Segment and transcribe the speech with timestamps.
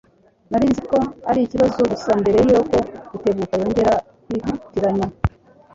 [0.49, 0.97] Nari nzi ko
[1.29, 2.75] ari ikibazo gusa mbere yuko
[3.11, 3.93] Rutebuka yongera
[4.25, 5.07] kwitiranya